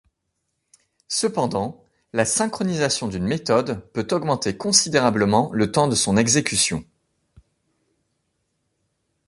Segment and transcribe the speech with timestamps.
[1.09, 6.83] Cependant, la synchronisation d'une méthode peut augmenter considérablement le temps de son exécution.